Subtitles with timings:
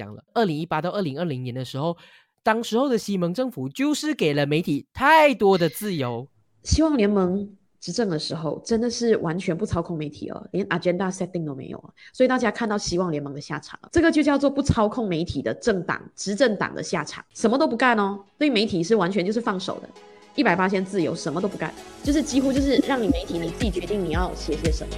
[0.00, 1.94] 讲了，二零一八到二零二零年的时候，
[2.42, 6.26] 当时候的西蒙政府就是给了媒体太多的自由。
[6.62, 7.46] 希望联盟
[7.78, 11.90] 执政的时候，真的是完全不操控媒体哦，连 agenda setting 都没有啊。
[12.14, 18.18] 所以大家看到希望联盟的下场，这个就叫做不操控媒体的政党执政党的下场，什么都不干哦。
[18.38, 19.88] 对媒体是完全就是放手的，
[20.34, 24.94] 一百八千自由，什么都不干，就是几乎就是让你媒体你自己决定你要写些什么。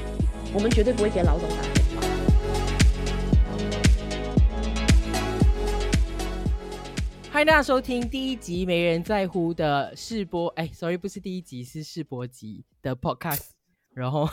[0.54, 1.91] 我们绝对不会给老总打
[7.32, 13.52] 欢迎大家收听第一集没人在乎的试播，哎，sorry，不是第一集，是试播集的 podcast。
[13.94, 14.28] 然后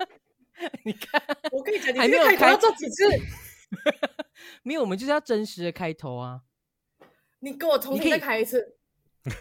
[0.84, 3.08] 你看，我跟你讲，你这个开头要做几次？
[4.62, 6.42] 没有，我们就是要真实的开头啊。
[7.40, 8.76] 你跟我重新再开一次。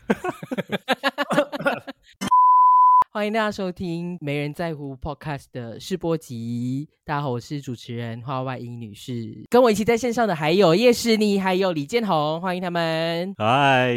[3.16, 6.90] 欢迎大家收听没人在乎 podcast 的试播集。
[7.06, 13.34] 大家好，我是主持人花外音女士，跟我一起在线上的还有叶诗妮，还有李建宏，欢迎他们。
[13.38, 13.96] 嗨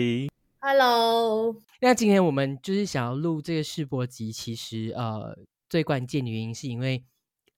[0.60, 5.36] ，Hello，那今天我们就是想要录这个试播集，其实呃
[5.68, 7.02] 最关键的原因是因为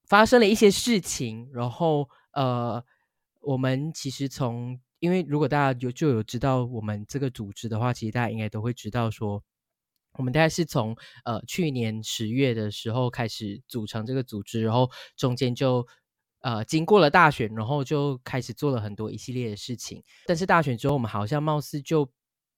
[0.06, 2.82] 发生了一些事情，然后呃
[3.42, 9.42] 我们其实从因为如果大家有就有知道我们这个组织的话，其实大家应该都会知道说。
[10.20, 15.86] 我们大概是从呃去年十月的时候开始组成这个组织，然后中间就
[16.40, 20.02] 呃经过了大选，然后就开始做了很多一系列的事情。
[20.26, 22.06] 但是大选之后，我们好像貌似就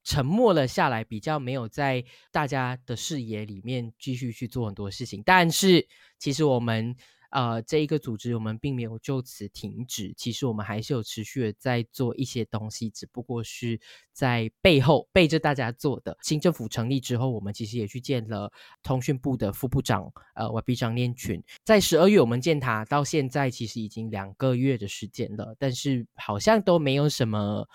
[0.02, 5.22] 沉默了下来，比较没有在大家的视野里面继续去做很多事情。
[5.24, 5.86] 但是
[6.18, 6.96] 其实我们
[7.32, 13.80] 呃这一个组织，我们并没有就此停止，其实我们还是有持续的在做一些东西，只不过是
[14.12, 16.16] 在背后背着大家做的。
[16.22, 18.52] 新政府成立之后，我们其实也去见了
[18.82, 27.68] 通讯部的副部长呃 YB 张念群，在十二月我们见他，到现在其实已经两个月的时间了，但是好像都没有什么。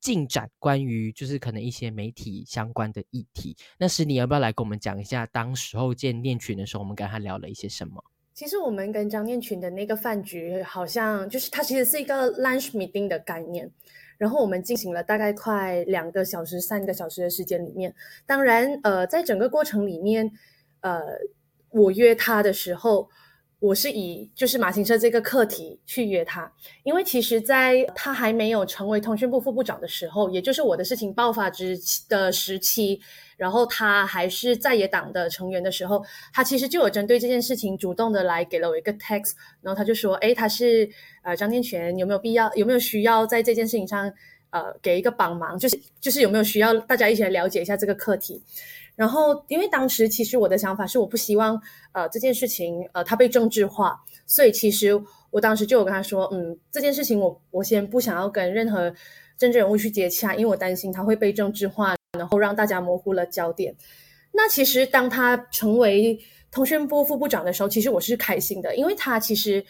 [0.00, 8.02] 进展关于就是可能一些媒体相关的议题，那是你要不要来跟我们讲一下，当时候见念群的时候，我们跟他聊了一些什么？
[8.40, 13.70] 其实我们跟张念群的那个饭局，好像就是它其实是一个 lunch meeting 的概念。
[14.16, 20.32] 然后我们进行了大概快两个小时、三个小时的时间里面，当然，呃，在整个过程里面，
[20.80, 21.02] 呃，
[21.68, 23.10] 我约他的时候，
[23.60, 26.50] 我是以就是马行社这个课题去约他，
[26.82, 31.78] 因为其实在他还没有成为通讯部副部长的时候，也就是我的事情爆发之
[32.08, 32.98] 的时期，
[33.36, 40.88] 然后他还是在野党的成员的时候，他其实就有针对这件事情主动的来给了我一个 text，然后他就说，诶，他是
[41.22, 44.10] 呃张天全，有没有必要，有没有需要在这件事情上
[44.48, 48.42] 呃给一个帮忙，就是就是有没有需要大家一起来了解一下这个课题。
[49.00, 51.58] 然后，因为当时其实我的想法是，我不希望
[51.92, 54.90] 呃这件事情呃它被政治化，所以其实
[55.30, 58.92] 我当时就有跟他说，嗯，这件事情我我先不想要跟任何
[59.38, 63.74] 政治人物去接洽，因为我担心它会被政治化，然后让大家模糊了焦点。
[64.32, 69.64] 那其实当他成为通讯部副部长的时候，其实我是开心的，因为他其实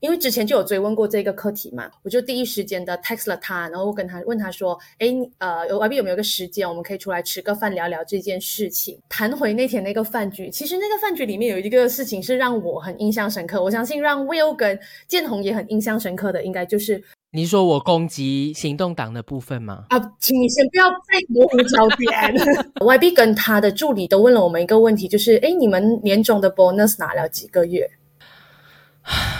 [0.00, 5.08] 因为之前就有追问过这个课题嘛，我就第一时间的 text 了他，然后我跟他问他说，哎，
[5.38, 8.98] 呃，有 YB 有没有个时间，我们可以出来吃个饭聊聊这件事情。
[9.08, 17.02] 谈回那天那个饭局，其实那个饭局里面有一个事情是让我很印象深刻，我相信让 Will 跟建宏也很印象深刻的，应该就是
[17.32, 19.86] 你说我攻击行动党的部分吗？
[19.88, 22.34] 啊，请你先不要再模糊焦点。
[22.80, 27.90] YB 跟他的助理都问了我们一个问题，就是哎，你们年终的 bonus 拿了几个月？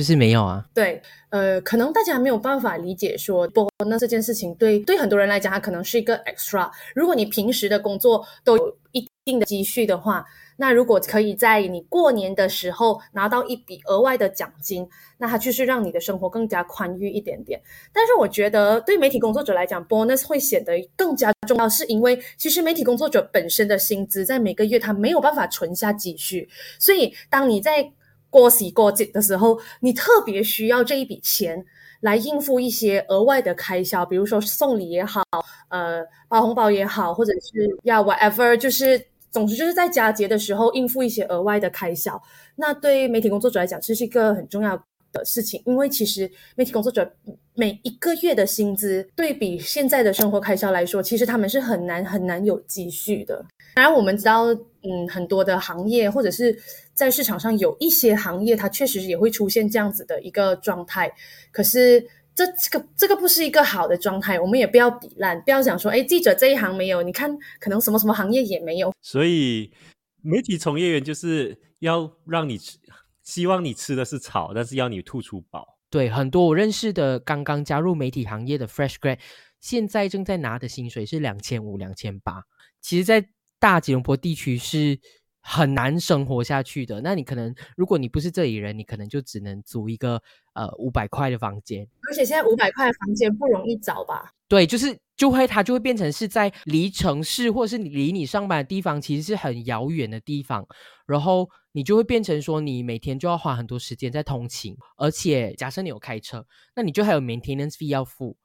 [0.00, 0.64] 就是没有啊。
[0.72, 6.70] 对，呃，可能大家没有办法理解说 bonus 这件事情对对很多人来讲，它可能是一个 extra。
[6.94, 10.24] 如果你平时的工作都有一定的积蓄的话，
[10.56, 14.88] 那如果可以在你过年的时候拿到一笔额外的奖金，
[15.18, 17.60] 那它就是让你的生活更加宽裕一点点。
[17.92, 27.92] 但是我觉得对媒体工作者来讲，bonus 会显得更加重要，是因为其实媒体工作者本身的薪资在每个月他没有办法存下积蓄，所以当你在
[28.30, 31.62] 过喜过节的时候，你特别需要这一笔钱
[32.00, 35.22] 来应付一些额外的开销，比如说送礼也好，
[35.68, 42.20] 呃，包红包也好，或者是要 whatever，就是总之就是在佳节的时候应付一些额外的开销。
[42.56, 44.76] 那对媒体工作者来讲，这是一个很重要
[45.12, 47.12] 的事情，因为其实媒体工作者
[47.54, 53.44] 每一个月的薪资对比现在的生活开销来说，其实他们是很难很难有积蓄的。
[53.80, 54.44] 当然，我们知道，
[54.82, 56.54] 嗯，很多的行业或者是
[56.92, 61.10] 在市场上有一些行业，它确实也会出现这样子的一个状态。
[61.50, 61.98] 可是
[62.34, 68.92] 这这个这个不是一个好的状态，我们也不要比烂，不要想说，哎，记者这一行没有，你看可能什么什么行业也没有。
[69.00, 69.72] 所以
[70.20, 72.76] 媒体从业员就是要让你吃，
[73.22, 75.78] 希望你吃的是草，但是要你吐出宝。
[75.88, 79.18] 对，很多我认识的刚刚加入媒体行业的 fresh grad，
[79.58, 82.42] 现在正在拿的薪水是两千五、两千八。
[82.82, 83.26] 其实，在
[83.60, 84.98] 大吉隆坡地区是
[85.42, 87.00] 很难生活下去的。
[87.02, 90.20] 那你可能，如果你不是这里人，你可能就只能租一个
[90.54, 91.86] 呃五百块的房间。
[92.08, 94.32] 而且现在五百块的房间不容易找吧？
[94.48, 100.66] 对，就是就会它就会变成是在离城市或者是离你上班的地方其实是很遥远的地方，
[101.06, 108.36] 然后你就会变成说你每天就要花很多时间在通勤，而且假设你有开车，那你就还有 maintenance fee 要付。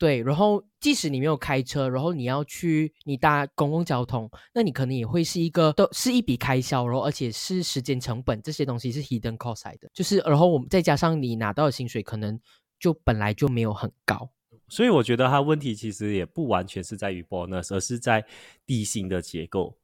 [0.00, 12.40] 对，然后即使你没有开车，然后你要去你搭公共交通，那你可能也会是一个都是一笔开销，然后而且是时间成本这些东西是 hidden cost 来的，就是然后我们再加上你拿到的薪水可能
[12.78, 14.30] 就本来就没有很高。
[14.68, 18.24] 所以我觉得它问题其实也不完全是在于 bonus，而是在
[18.64, 19.76] 低薪的结构。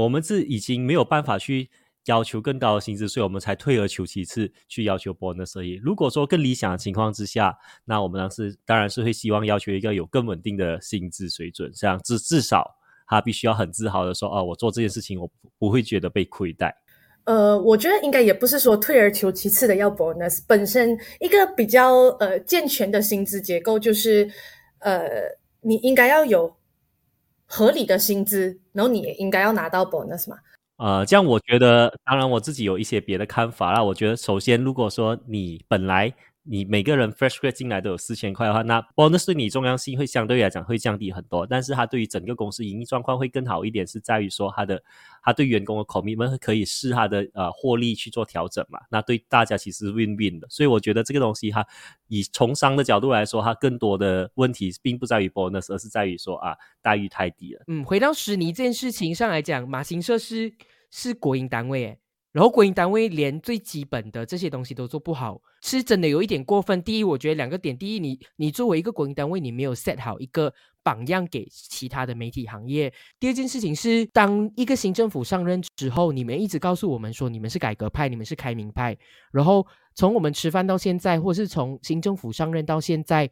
[0.00, 1.68] 我们是已经没有办法去
[2.08, 5.74] 要求更高的薪资，所以我们才退而求其次去要求 bonus 而已。
[5.74, 12.76] 如果说更理想的情况之下，那我们当时当然是会希望要求一个有更稳定的薪资水准，这样至至少
[13.06, 16.74] 他必须要很自豪的说：“哦，我做这件事情，我不会觉得被亏待。”
[17.24, 24.26] 呃，我觉得应该也不是说退而求其次的要 bonus，本身一个比较呃健全的薪资结构就是，
[24.78, 25.06] 呃，
[25.60, 26.56] 你应该要有
[27.44, 30.38] 合理的薪资，然后你也应该要拿到 bonus 嘛。
[30.78, 33.82] 呃，这样我觉得，当然我自己有一些别的看法啦。
[33.82, 36.12] 我觉得首先，如果说你本来
[36.50, 41.46] 你每个人 fresh grad 进来都有四千块的话，那 bonus 对你重要性会相对来讲会降低很多。
[41.46, 44.82] 但是它对于整个公司盈利状况会更好一点，是在于说它的
[45.22, 48.80] 它对员工的 commitment 可以视它的呃获利去做调整嘛。
[48.90, 50.48] 那对大家其实 win win 的。
[50.48, 51.62] 所以我觉得这个东西哈，
[52.06, 57.62] 以从商的角度来说，它更多的问题并不在于 bonus，而是在于说啊待遇太低了。
[57.66, 60.54] 嗯，回到石尼这件事情上来讲，马行社是
[60.90, 61.98] 是国营单位诶。
[62.32, 66.82] 然后国营单位连最基本的这些东西都做不好，是真的有一点过分。
[66.82, 70.52] 第一，我觉得两个点：第一，你你作为一个国营单位，你没有 set 好一个
[70.82, 78.96] 榜样给其他的媒体行业；第二件事情是，当一个新政府上任之后，你们一直告诉我们说你们是改革派，你们是开明派。
[79.32, 83.28] 然后从我们吃饭到现在，或是从新政府上任到现在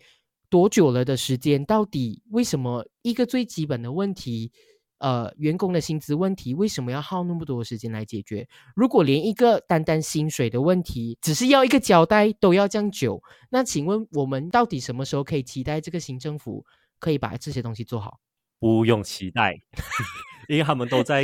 [0.48, 4.50] 多久了的时间，到底为什么一个最基本的问题？
[4.98, 8.48] 呃，员工的薪资问题为什么要耗那么多时间来解决？
[8.74, 16.64] 如果连一个单单薪水的问题，只是要一个交代都要这样久，那请问我们到底什么时候可以期待这个新政府
[16.98, 18.20] 可以把这些东西做好？
[18.58, 19.54] 不用期待，
[20.48, 21.22] 因为他们都在，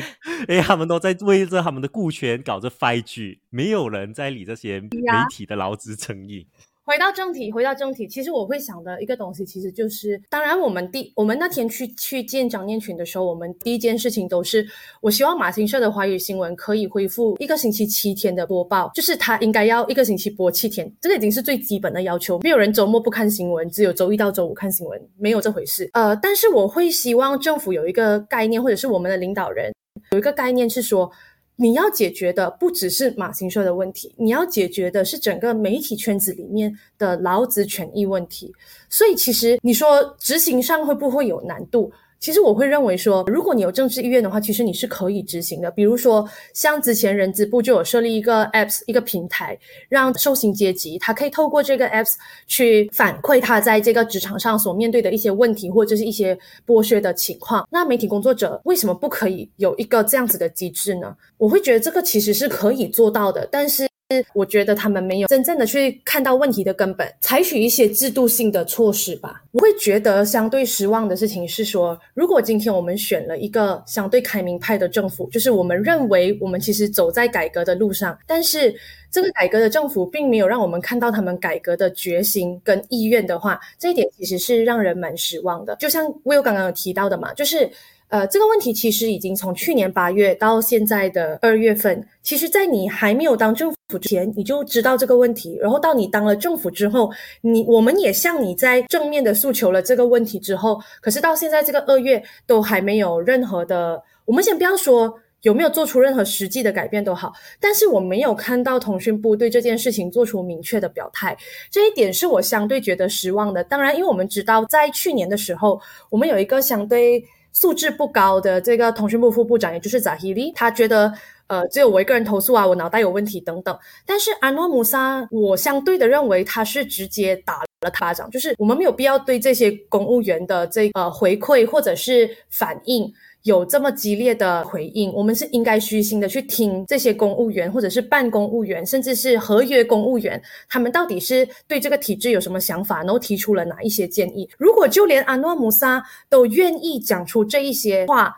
[0.48, 4.90] 因为他们都在为着他们的顾权搞着 five G，没有人在理这些媒
[5.30, 6.46] 体的劳资争议。
[6.84, 14.66] 回到正题，回到正题，其实我会想的一个东西，其实就是，当然，我们第我们那天去去见张念群的时候，我们第一件事情都是，
[15.00, 25.88] 我希望马新社的华语新闻可以恢复一个星期七天的播报，就是他应该要一个星期播七天，这个已经是最基本的要求，没有人周末不看新闻，只有周一到周五看新闻，没有这回事。
[25.92, 29.72] 呃，但是我会希望政府有一个概念，或者是我们的领导人
[30.10, 31.10] 有一个概念是说。
[31.56, 38.52] 你要解决的不只是马新社的问题，你要解决的是整个媒体圈子里面的劳资权益问题。
[38.88, 41.92] 所以，其实你说执行上会不会有难度？
[42.22, 45.68] 其实我会认为说，如果你有政治意愿的话，其实你是可以执行的。
[45.72, 46.24] 比如说，
[46.54, 49.58] 像之前人资部就有设立一个 apps 一个平台，
[49.88, 52.14] 让受薪阶级他可以透过这个 apps
[52.46, 57.66] 去反馈他在这个职场上所面对的一些问题或者是一些剥削的情况。
[57.68, 61.16] 那媒体工作者为什么不可以有一个这样子的机制呢？
[61.38, 63.91] 我会觉得这个其实是可以做到的，但是。
[64.34, 69.42] 我觉得他们没有真正的去看到问题的根本，采取一些制度性的措施吧。
[69.52, 78.74] 我会觉得相对失望的事情是说，如果今天我们选了一个相对开明派的政府，就是我们认为我们其实走在改革的路上，但是
[79.10, 85.76] 这个改革的政府并没有让我们看到他们改革的决心跟意愿的话，这一点其实是让人蛮失望的。
[85.76, 87.70] 就像 Will 刚刚有提到的嘛，就是。
[88.12, 95.56] 呃，这个问题其实已经从去年八月到现在的二月份，其实，在你还没有当政府之前，你就知道这个问题。
[95.58, 104.02] 然后到你当了政府之后，你我们也向你在正面的诉求了这个问题之后，可是到现在这个二月都还没有任何的。
[104.26, 111.34] 我们先不要说有没有做出任何实际的改变都好，但是我没有看到通讯部对这件事情做出明确的表态，
[111.70, 113.64] 这一点是我相对觉得失望的。
[113.64, 117.24] 当然，因为我们知道在去年的时候，我们有一个相对。
[117.52, 121.12] 素质不高的这个通讯部副部长，也就是扎希利，他觉得，
[121.46, 123.78] 呃，只有我一个人投诉啊，我脑袋有问题等等。
[124.06, 133.12] 但是阿诺姆萨，我相对的认为他是直接打了他掌，就是我们没有必要对这些公务员的这个回馈或者是反应
[133.44, 144.48] 有这么激烈的回应，我们是应该虚心的去听这些公务员，或者是办公务员，甚至是合约公务员，他们到底是对这个体制有什么想法，然后提出了哪一些建议。
[144.56, 148.32] 如果就连安诺姆萨都愿意讲出这一些话，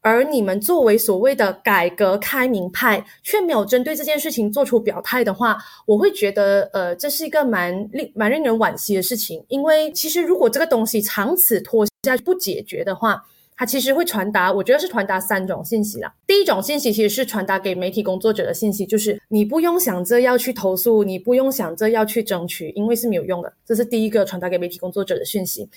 [0.00, 9.44] 而你们作为所谓的改革开明派，却没有针对这件事情做出表态的话，我会觉得，呃，这是一个蛮令蛮令人惋惜的事情。
[9.48, 13.20] 因为其实如果这个东西长此拖下去不解决的话，
[13.56, 16.12] 它其实会传达，我觉得是传达三种信息啦。
[16.26, 23.52] 第一种信息其实是传达给媒体工作者的信息，就是你不用想着要去投诉，你不用想着要去争取，因为是没有用的。
[23.64, 25.68] 这是第一个传达给媒体工作者的讯息。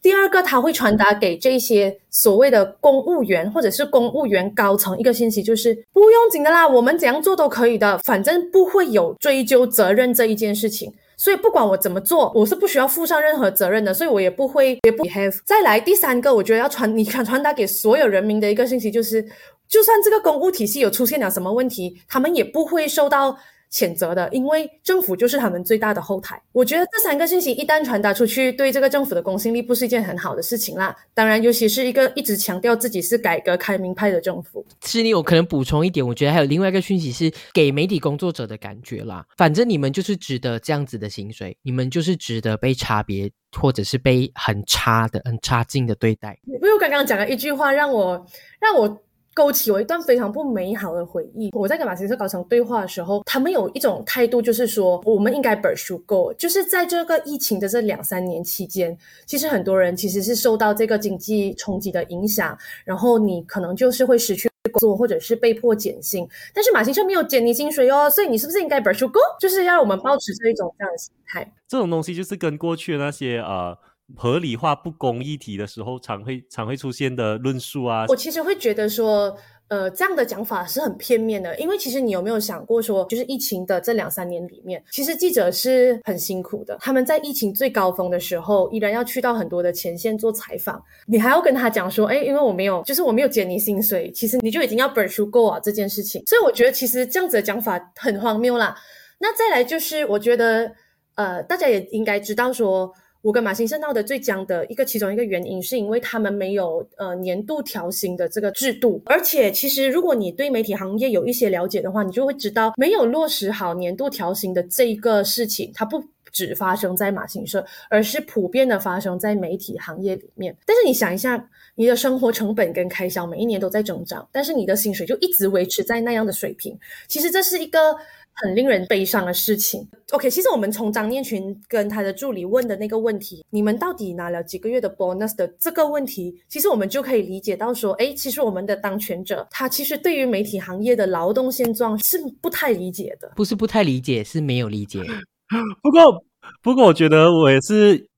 [0.00, 10.92] 第二个，他会传达给这些所谓的公务员或者是公务员高层一个信息，就是不用紧的啦，我们怎样做都可以的，反正不会有追究责任这一件事情。
[11.24, 15.02] 所以不管我怎么做，我是不需要负上任何责任的，所以我也不会也不。
[15.46, 19.24] 再来第三个，我觉得要传你传传达给所有人民的一个信息就是，
[19.66, 23.38] 就算这个公务体系有出现了什么问题，他们也不会受到。
[23.74, 26.40] 谴责的，因为政府就是他们最大的后台。
[26.52, 30.96] 我觉得这三个信息一旦传达出去，对这个政府的公信力不是一件很好的事情啦。
[31.12, 34.64] 当然，尤其是一个一直强调自己是改革开明派的政府。
[34.84, 39.26] 是你，我可能补充一点，我觉得还有另外一个讯息是给媒体工作者的感觉啦。
[39.36, 46.38] 反正你们就是值得这样子的薪水，你们就是值得被差别或者是被很差的、很差劲的对待。
[46.46, 48.24] 因为我刚刚讲了一句话，让我
[48.60, 49.02] 让我。
[49.34, 51.50] 勾起我一段非常不美好的回忆。
[51.52, 56.32] 我在跟马先生高层对话的时候，他们有一种态度，就是说我们应该本书够。
[56.34, 66.28] 就是在这个疫情的这两三年期间，其实很多人其实是受到这个经济冲击的影响，然后你可能就是会失去工作，或者是被迫减薪。
[66.54, 69.20] 但是马先生没有减你薪水哦，所以你是不是应该本书够？
[69.40, 71.52] 就是要我们保持这一种这样的心态。
[71.66, 73.76] 这种东西就是跟过去的那些呃。
[74.16, 78.04] 合理化不公议题的时候，常会常会出现的论述啊。
[78.08, 79.34] 我其实会觉得说，
[79.68, 86.76] 呃，这样的讲法是很片面的，因为其实你有没有想过说，就是疫情的这两三年里面，其实记者是很辛苦的。
[86.80, 96.22] 他们在疫情最高峰的时候，依然要去到很多的前线做采访，你还要跟他讲说，哎，因为我没有，就是我没有减你薪水，其实你就已经要本书够啊这件事情。
[96.26, 98.76] 所以我觉得其实这样子的讲法很荒谬啦。
[99.18, 100.70] 那再来就是，我觉得，
[101.14, 102.92] 呃，大家也应该知道说。
[103.24, 120.54] 我跟马新生闹得最僵的一个其中一个原因，是因为他们没有呃年度调薪的这个制度，而且其实如果你对媒体行业有一些了解的话，你就会知道没有落实好年度调薪的这一个事情，它不只发生在马新社，而是普遍的发生在媒体行业里面。
[120.66, 126.78] 但是你想一下，你的生活成本跟开销每一年都在增长，但是你的薪水就一直维持在那样的水平，
[127.08, 127.96] 其实这是一个。
[128.34, 129.86] 很令人悲伤的事情。
[130.12, 143.32] OK，其实我们从张念群跟他的助理问的那个问题，你们到底拿了几个月的 bonus 的这个问题，其实我们就可以理解到说，哎，其实我们的当权者他其实对于媒体行业的劳动现状是不太理解的。
[143.36, 145.00] 不是不太理解，是没有理解。
[145.82, 146.24] 不过，
[146.62, 148.08] 不过我觉得我也是，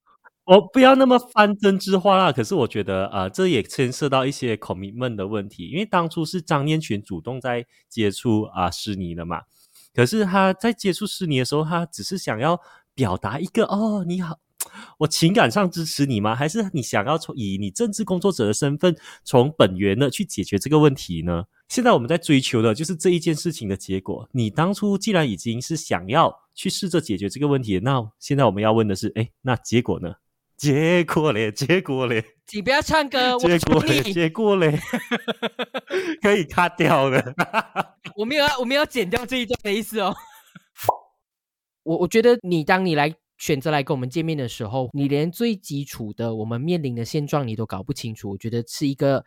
[0.45, 2.33] 我不要那么翻真之话啦。
[2.33, 9.43] 可是我觉得啊，这也牵涉到一些 commitment 的问题，因为当初是张念群主动在接触啊施尼的嘛。
[9.97, 12.61] 可是他在接触施尼的时候，他只是想要
[12.95, 14.39] 表达一个哦，你好，
[14.99, 16.35] 我情感上支持你吗？
[16.35, 21.45] 还是你想要从以你政治工作者的身份，从本源的去解决这个问题呢？
[21.69, 24.29] 现在我们在追求的就是这一件事情的结果。
[24.33, 30.13] 你当初既然已经是想要去试着解决这个问题，那现在我们要问的是，哎，那结果呢？
[30.57, 34.79] 结果嘞，结果嘞，你不要唱歌，结果嘞，结果嘞，
[36.23, 37.23] 可以卡掉了。
[38.17, 40.15] 我没有要，我没有要剪掉这一段的意思哦。
[41.83, 49.25] 我我觉得你当你来选择来跟我们见面的时候，你连最基础的我们面临的现状你都搞不清楚，我觉得是一个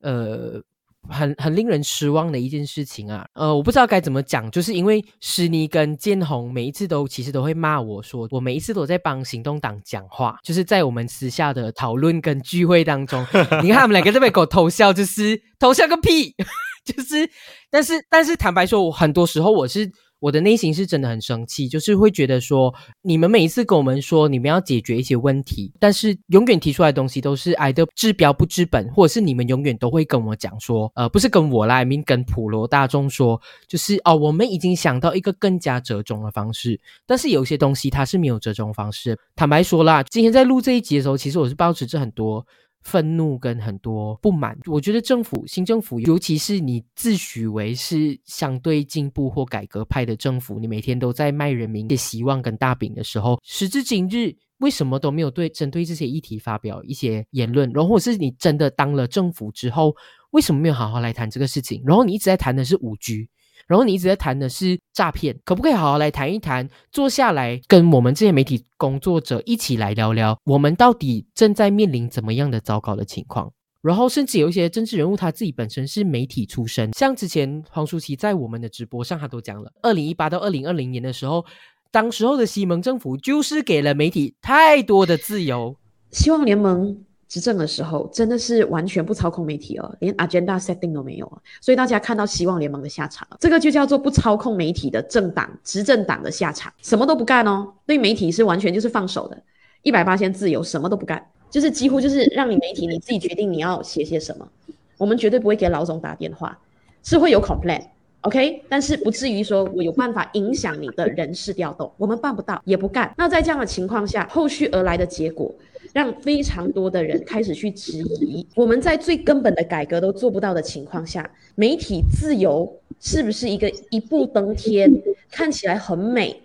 [0.00, 0.62] 呃。
[1.08, 13.24] 很很令人失望的一件事情啊，呃，我不知道该怎么讲，就是因为施尼跟建宏每一次都其实都会骂我说，我每一次都在帮行动党讲话，就是在我们私下的讨论跟聚会当中，
[13.62, 16.34] 你看他们两个在被狗偷笑，就是偷笑个屁，
[16.84, 17.28] 就是，
[17.70, 19.90] 但是但是坦白说，我很多时候我是。
[20.18, 39.18] 我的内心是真的很生气，就是会觉得说，你们每一次跟我们说你们要解决一些问题，但是永远提出来的东西都是挨的治标不治本，或者是你们永远都会跟我讲说，呃，不是跟我来明跟普罗大众说，就是哦，我们已经想到一个更加折中的方式，但是有些东西它是没有折中方式。
[39.34, 42.46] 坦白说啦，今天在录这一集的时候，其实我是保持着很多。
[42.86, 57.68] 愤怒跟很多不满，我觉得政府新政府，尤其是你自诩为是相对进步或改革派的政府，你每天都在卖人民的希望跟大饼的时候，时至今日，为什么都没有对针对这些议题发表一些言论？
[57.72, 59.92] 然后或是你真的当了政府之后，
[60.30, 61.82] 为什么没有好好来谈这个事情？
[61.84, 63.28] 然后你一直在谈的是五 G，
[63.66, 66.68] 然后你一直在谈的是诈骗，可不可以好好来谈一谈？
[66.90, 73.52] 坐下来跟我们这些媒体工作者一起来聊聊，我们到底正在面临怎么样的糟糕的情况？
[73.82, 81.44] 然后甚至有一些政治人物他自己本身是媒体出身，像之前黄舒淇在我们的直播上，他都讲了，二零一八到二零二零年的时候。
[81.92, 85.76] 当时候的西蒙政府就是给了媒体太多的自由。
[86.10, 91.38] 希望联盟执政的时候，真的是完全不操控媒体哦，连 agenda setting 都没有啊！
[91.60, 97.72] 所以大家看到希望联盟的下场，这个就叫做不操控媒体的政党执政党的下场，什么都不干哦。
[97.84, 99.42] 对媒体是完全就是放手的，
[99.82, 104.48] 一百八千自由，什么都不干，就是几乎就是让你媒体你自己决定你要写些什么。
[104.96, 106.56] 我们绝对不会给老总打电话，
[107.02, 107.82] 是会有 complain。
[108.22, 113.14] OK，但是不至于说我有办法影响你的人事调动，我们办不到，也不干。
[113.16, 115.54] 那在这样的情况下，后续而来的结果，
[115.96, 124.92] 让非常多的人开始去质疑，我们在最根本的改革都做不到的情况下，媒体自由是不是一个一步登天，
[125.30, 126.38] 看起来很美，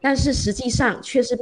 [0.00, 1.38] 但是实际上却是。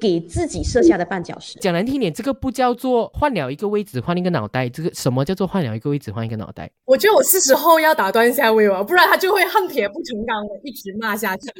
[0.00, 6.70] 给自己设下的绊脚石，讲难听点，这个不叫做换了一个位置换一个脑袋，这个什么叫做换了一个位置换一个脑袋？
[6.84, 11.48] 我觉得我是时候要打断一下威王，不然他就会恨铁不成钢的一直骂下去。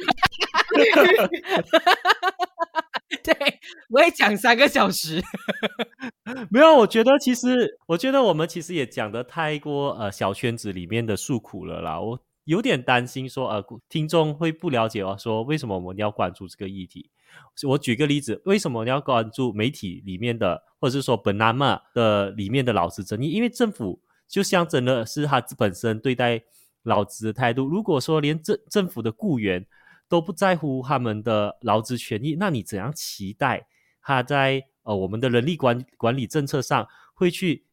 [3.23, 3.33] 对，
[3.89, 5.21] 我也讲三个小时。
[6.49, 11.99] 没有，我觉得其实，我觉得我们其实也讲的太过呃小圈子里面的诉苦了啦。
[11.99, 17.09] 我有点担心说呃听众会不了解哦，说为什么我们要关注这个议题。
[17.67, 23.29] 我举个例子，为什么你要关注媒体里面的，或者是说本拉马的里面的劳资争议？
[23.29, 26.41] 因为政府就象征的是他本身对待
[26.83, 27.67] 劳资的态度。
[27.67, 29.63] 如果说连政政府的雇员
[30.09, 33.65] 都不在乎他们的劳资权益，那你怎样期待
[34.01, 37.63] 他在呃我们的人力管管理政策上会去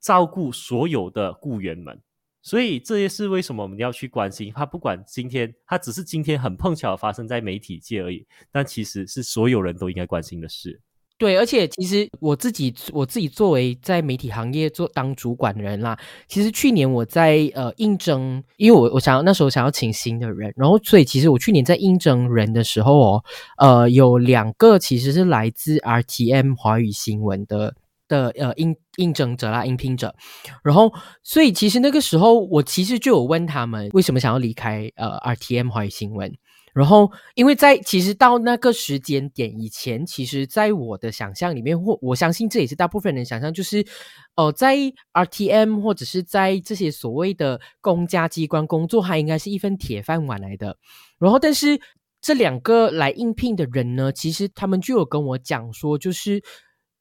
[0.00, 2.00] 照顾所有的雇员们？
[2.42, 4.66] 所以这也是为什么我们要去关心他。
[4.66, 10.80] 不管今天他只是今天很碰巧发生在媒体界而已，但其实是所有人都应该关心的事。
[11.24, 23.24] 对，而且其实我自己我自己作为在媒体行业做当主管的人啦，其实去年我在呃应征，因为我我想要那时候想要请新的人，然后所以其实我去年在应征人的时候哦，
[23.56, 27.74] 呃有两个其实是来自 RTM 华语新闻的。
[28.06, 30.14] 的呃应应征者啦，应聘者，
[30.62, 36.30] 然后所以其实那个时候我其实就有问他们为什么想要离开呃 RTM 华语新闻，
[36.74, 43.86] 然后因为在其实到那个时间点以前，其实在我的想象里面，或我相信这也是大部分人想象，就是
[44.34, 44.76] 呃在
[45.12, 50.76] RTM 或者是在这些所谓的公家机关工作，它应该是一份铁饭碗来的。
[51.18, 51.80] 然后但是
[52.20, 56.42] 这两个来应聘的人呢，其实他们就有跟我讲说，就是。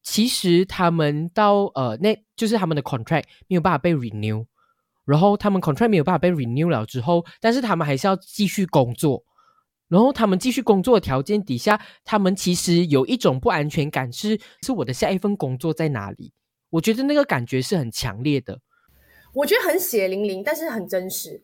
[0.06, 4.46] 其实他们到呃，那就是他们的 contract 没有办法被 renew，
[5.06, 9.24] 然后他们 contract 没有办法被 renew 了之后，但是他们还是要继续工作，
[9.94, 16.34] 然后他们继续工作的条件底下，他们其实有一种不安全感，是是我的下一份工作在哪里？
[16.72, 18.60] 我觉得那个感觉是很强烈的，
[19.36, 21.40] 我觉得很血淋淋，但是很真实。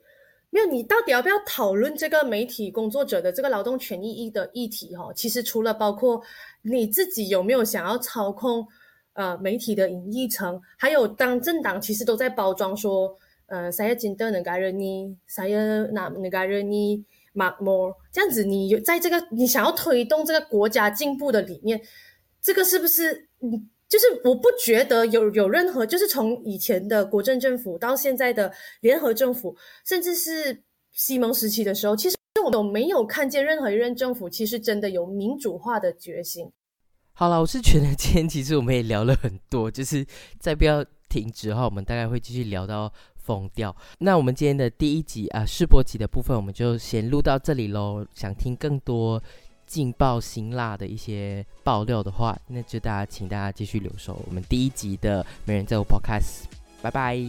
[0.50, 4.96] 没有，你到底要不要讨论这个媒体工作者的这个劳动权益的议题？
[4.96, 6.20] 哈，其实除了包括
[6.64, 8.66] 你自己有没有想要操控
[9.14, 21.82] 呃媒体的影议层，还有当政党其实都在包装说，呃，saya cinta negara ni，saya nak negara ni makmur，这样子你有在这个你想要推动这个国家进步的理念，
[22.42, 23.68] 这个是不是你？
[23.90, 30.62] 就是我不觉得有有任何，就是从以前的国政政府到现在的联合政府，甚至是
[30.92, 32.16] 西蒙时期的时候，其实
[32.46, 36.52] 我都没有看见任何一任政府其实真的有民主化的决心。
[37.14, 40.06] 好了，我是觉得今天其实我们也聊了很多，就是
[40.40, 42.94] 再不要停止的话，我们大概会继续聊到
[43.30, 43.76] 疯掉。
[44.00, 48.04] 那我们今天的第一集啊试播集的部分，我们就先录到这里喽。
[48.16, 49.22] 想听更多。
[49.70, 56.46] 劲爆辛辣的一些爆料的话，那就大家请大家继续留守我们第一集的《没人在我 Podcast》，
[56.82, 57.24] 拜拜，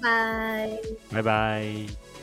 [0.00, 0.70] 拜
[1.10, 2.21] 拜拜。